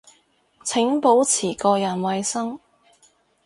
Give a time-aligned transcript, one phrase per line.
[0.63, 2.59] 請保持個人衛生